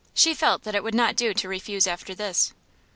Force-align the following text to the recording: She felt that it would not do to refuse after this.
She 0.15 0.33
felt 0.33 0.63
that 0.63 0.73
it 0.73 0.83
would 0.83 0.95
not 0.95 1.15
do 1.15 1.31
to 1.31 1.47
refuse 1.47 1.85
after 1.85 2.15
this. 2.15 2.53